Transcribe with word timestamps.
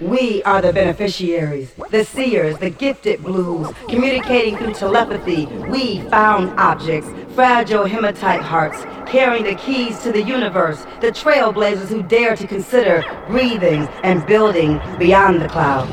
We 0.00 0.42
are 0.44 0.62
the 0.62 0.72
beneficiaries, 0.72 1.74
the 1.90 2.06
seers, 2.06 2.56
the 2.56 2.70
gifted 2.70 3.22
blues, 3.22 3.68
communicating 3.86 4.56
through 4.56 4.72
telepathy. 4.72 5.44
We 5.44 6.00
found 6.08 6.58
objects, 6.58 7.10
fragile 7.34 7.84
hematite 7.84 8.40
hearts, 8.40 8.82
carrying 9.06 9.44
the 9.44 9.56
keys 9.56 9.98
to 10.00 10.10
the 10.10 10.22
universe, 10.22 10.86
the 11.02 11.12
trailblazers 11.12 11.88
who 11.88 12.02
dare 12.02 12.34
to 12.34 12.46
consider 12.46 13.04
breathing 13.28 13.88
and 14.02 14.26
building 14.26 14.80
beyond 14.98 15.42
the 15.42 15.48
clouds. 15.48 15.90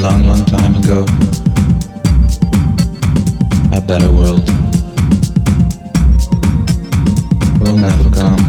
long, 0.00 0.26
long 0.26 0.44
time 0.46 0.74
ago. 0.76 1.04
A 3.72 3.80
better 3.82 4.10
world 4.10 4.48
will 7.60 7.76
never 7.76 8.08
come. 8.08 8.40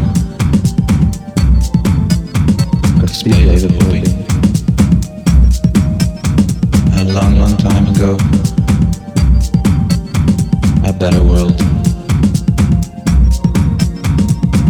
Could 3.00 3.10
speak 3.10 3.34
the 3.34 3.68
void. 3.80 4.08
A 7.00 7.04
long, 7.12 7.38
long 7.38 7.56
time 7.58 7.86
ago. 7.88 8.16
A 10.88 10.92
better 10.92 11.22
world 11.22 11.60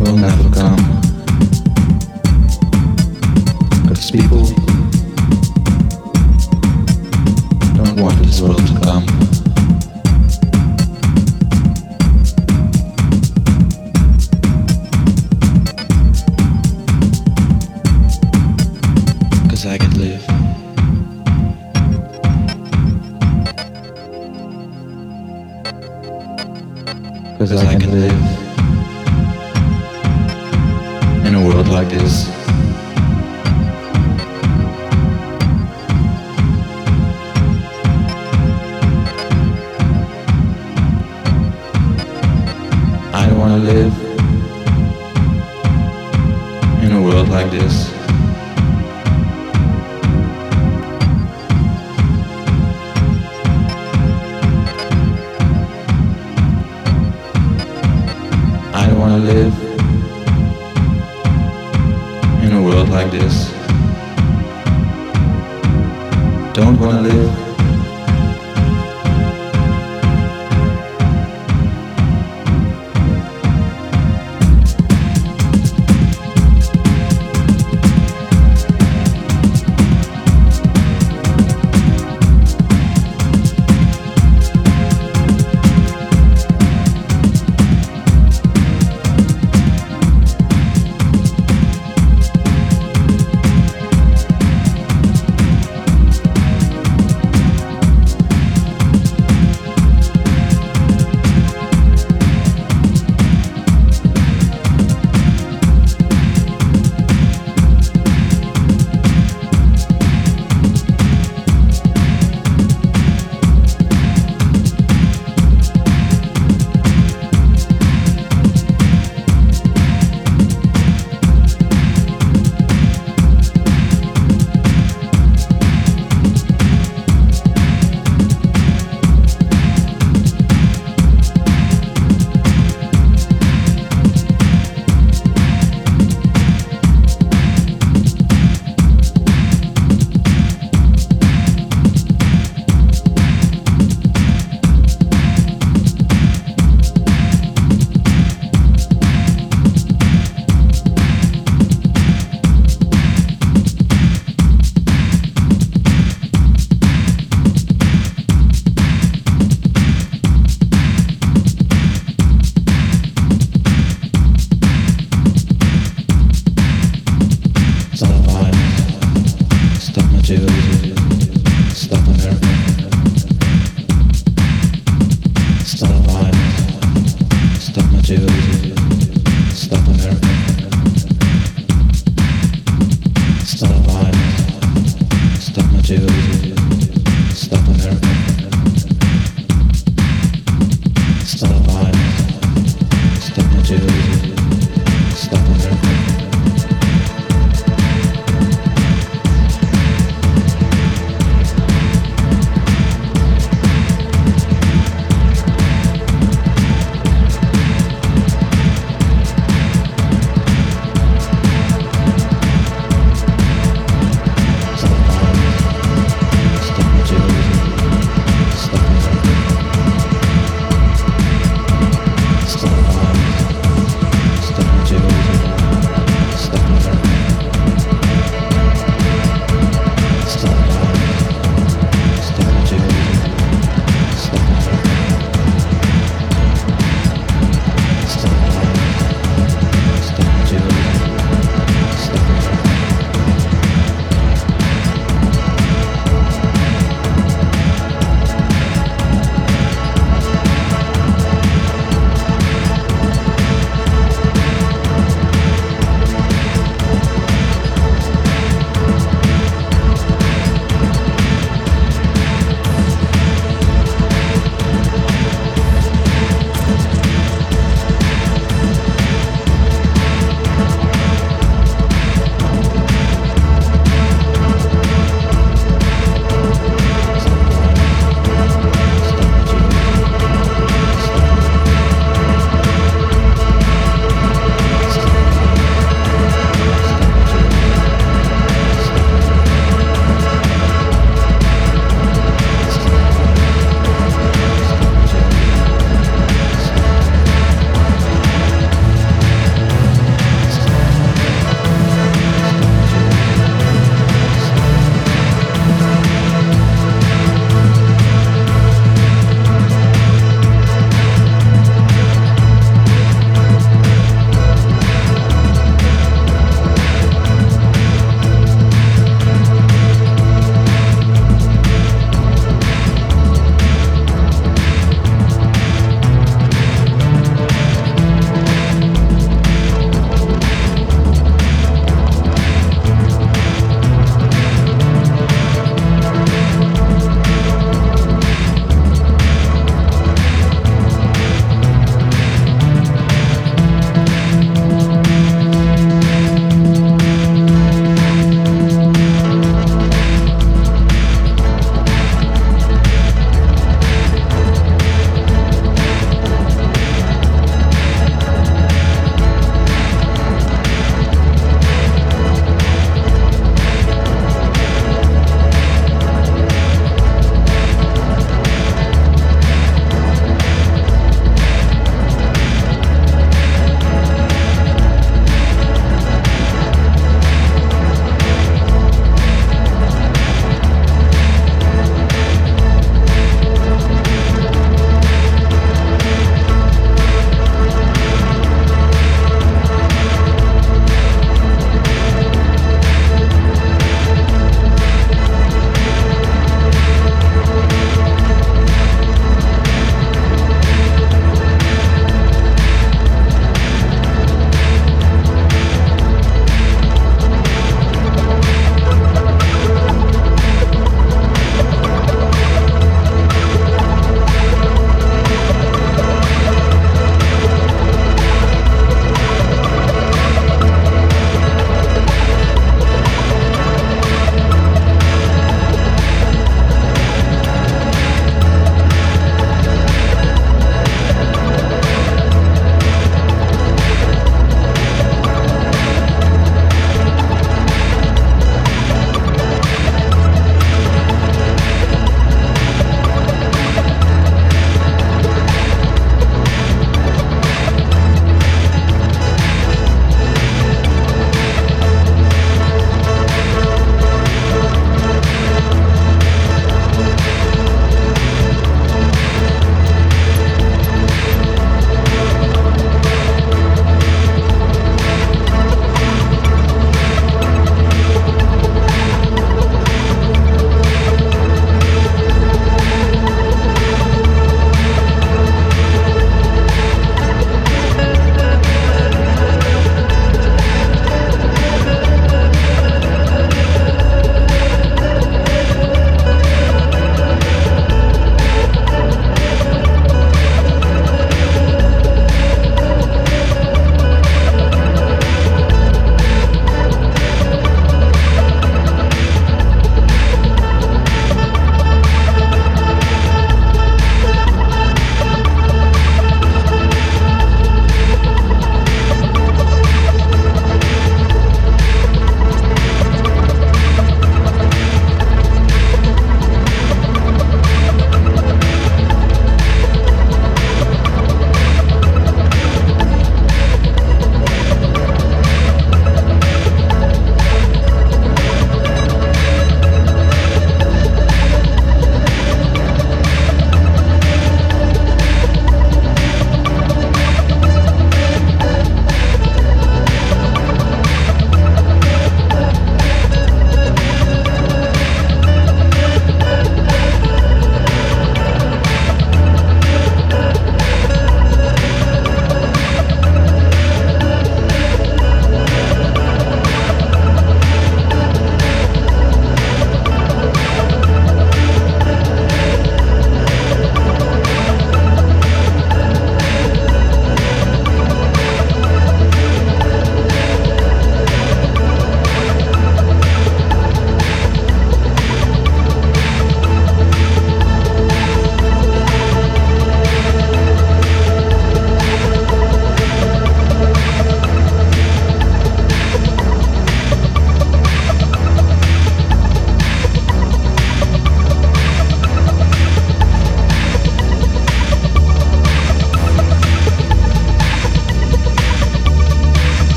will 0.00 0.16
never 0.16 0.48
come. 0.54 0.80
Cause 3.86 4.10
people 4.10 4.59
world 8.40 8.66
to 8.66 8.80
come. 8.80 9.06
because 27.40 27.64
I, 27.64 27.72
I 27.72 27.78
can 27.78 27.90
live. 27.90 28.12
live. 28.12 28.29